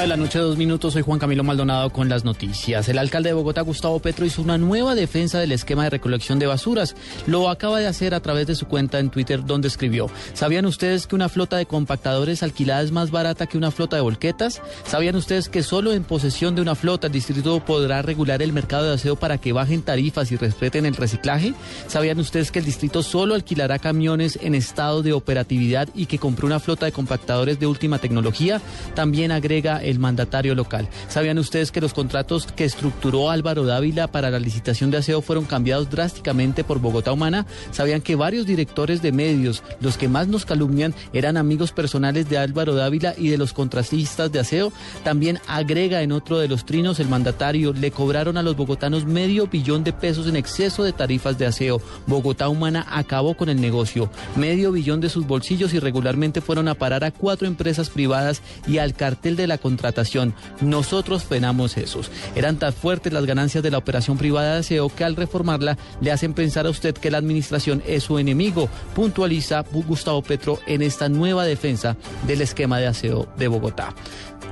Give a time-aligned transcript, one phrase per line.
[0.00, 0.94] De la noche, dos minutos.
[0.94, 2.88] Soy Juan Camilo Maldonado con las noticias.
[2.88, 6.46] El alcalde de Bogotá, Gustavo Petro, hizo una nueva defensa del esquema de recolección de
[6.46, 6.96] basuras.
[7.26, 11.06] Lo acaba de hacer a través de su cuenta en Twitter, donde escribió: ¿Sabían ustedes
[11.06, 14.60] que una flota de compactadores alquilada es más barata que una flota de volquetas?
[14.84, 18.88] ¿Sabían ustedes que solo en posesión de una flota el distrito podrá regular el mercado
[18.88, 21.54] de aseo para que bajen tarifas y respeten el reciclaje?
[21.86, 26.46] ¿Sabían ustedes que el distrito solo alquilará camiones en estado de operatividad y que compró
[26.46, 28.60] una flota de compactadores de última tecnología?
[28.94, 30.88] También agrega el mandatario local.
[31.08, 35.44] ¿Sabían ustedes que los contratos que estructuró Álvaro Dávila para la licitación de aseo fueron
[35.44, 37.46] cambiados drásticamente por Bogotá Humana?
[37.70, 42.38] ¿Sabían que varios directores de medios, los que más nos calumnian, eran amigos personales de
[42.38, 44.72] Álvaro Dávila y de los contratistas de aseo?
[45.04, 49.46] También agrega en otro de los trinos el mandatario, le cobraron a los bogotanos medio
[49.46, 51.80] billón de pesos en exceso de tarifas de aseo.
[52.06, 54.10] Bogotá Humana acabó con el negocio.
[54.36, 58.94] Medio billón de sus bolsillos irregularmente fueron a parar a cuatro empresas privadas y al
[58.94, 60.34] cartel de la contratación.
[60.60, 62.10] Nosotros frenamos esos.
[62.34, 66.12] Eran tan fuertes las ganancias de la operación privada de aseo que al reformarla le
[66.12, 71.08] hacen pensar a usted que la administración es su enemigo, puntualiza Gustavo Petro en esta
[71.08, 73.94] nueva defensa del esquema de aseo de Bogotá.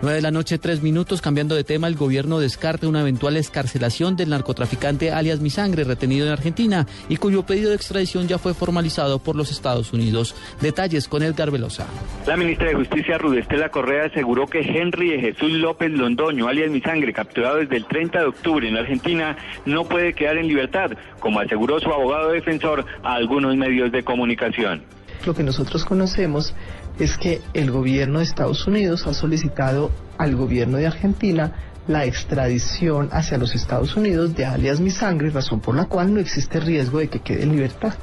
[0.00, 1.20] 9 de la noche, tres minutos.
[1.20, 6.24] Cambiando de tema, el gobierno descarta una eventual escarcelación del narcotraficante alias Mi Sangre, retenido
[6.24, 10.36] en Argentina y cuyo pedido de extradición ya fue formalizado por los Estados Unidos.
[10.60, 11.88] Detalles con Edgar Velosa.
[12.28, 16.80] La ministra de Justicia, Rudestela Correa, aseguró que Henry de Jesús López Londoño, alias Mi
[16.80, 21.40] Sangre, capturado desde el 30 de octubre en Argentina, no puede quedar en libertad, como
[21.40, 24.84] aseguró su abogado defensor a algunos medios de comunicación.
[25.26, 26.54] Lo que nosotros conocemos
[26.98, 31.52] es que el gobierno de Estados Unidos ha solicitado al gobierno de Argentina
[31.86, 36.20] la extradición hacia los Estados Unidos de alias Mi Sangre, razón por la cual no
[36.20, 37.94] existe riesgo de que quede en libertad.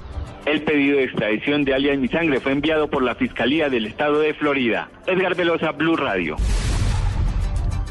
[0.46, 4.20] El pedido de extradición de alias Mi Sangre fue enviado por la Fiscalía del Estado
[4.20, 4.90] de Florida.
[5.08, 6.36] Edgar Velosa, Blue Radio.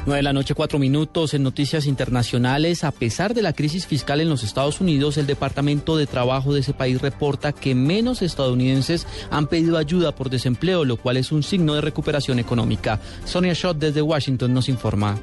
[0.06, 1.32] 9 de la noche, cuatro minutos.
[1.32, 5.96] En noticias internacionales, a pesar de la crisis fiscal en los Estados Unidos, el Departamento
[5.96, 10.98] de Trabajo de ese país reporta que menos estadounidenses han pedido ayuda por desempleo, lo
[10.98, 13.00] cual es un signo de recuperación económica.
[13.24, 15.18] Sonia Schott desde Washington nos informa.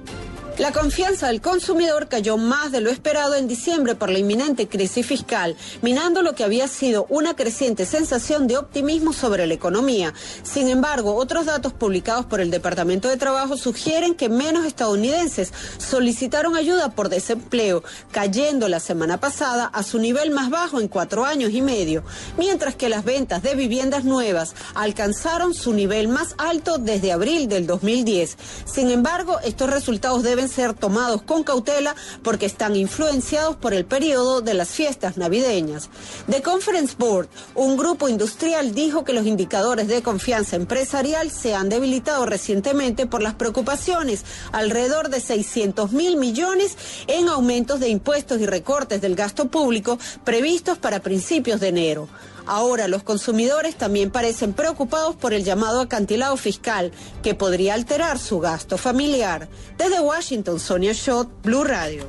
[0.58, 5.06] La confianza del consumidor cayó más de lo esperado en diciembre por la inminente crisis
[5.06, 10.14] fiscal, minando lo que había sido una creciente sensación de optimismo sobre la economía.
[10.44, 16.56] Sin embargo, otros datos publicados por el Departamento de Trabajo sugieren que menos estadounidenses solicitaron
[16.56, 17.82] ayuda por desempleo,
[18.12, 22.04] cayendo la semana pasada a su nivel más bajo en cuatro años y medio,
[22.38, 27.66] mientras que las ventas de viviendas nuevas alcanzaron su nivel más alto desde abril del
[27.66, 28.38] 2010.
[28.66, 34.42] Sin embargo, estos resultados deben ser tomados con cautela porque están influenciados por el periodo
[34.42, 35.90] de las fiestas navideñas.
[36.30, 41.70] The Conference Board, un grupo industrial, dijo que los indicadores de confianza empresarial se han
[41.70, 46.76] debilitado recientemente por las preocupaciones, alrededor de 600 mil millones
[47.06, 52.10] en aumentos de impuestos y recortes del gasto público previstos para principios de enero.
[52.46, 56.92] Ahora los consumidores también parecen preocupados por el llamado acantilado fiscal,
[57.24, 59.48] que podría alterar su gasto familiar.
[59.78, 62.08] Desde Washington, Sonia Schott, Blue Radio.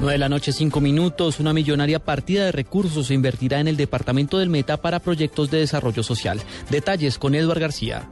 [0.00, 1.40] 9 de la noche, 5 minutos.
[1.40, 5.58] Una millonaria partida de recursos se invertirá en el departamento del Meta para proyectos de
[5.58, 6.40] desarrollo social.
[6.70, 8.08] Detalles con Eduard García.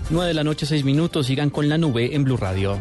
[0.09, 1.27] 9 de la noche, 6 minutos.
[1.27, 2.79] Sigan con la nube en Blue Radio.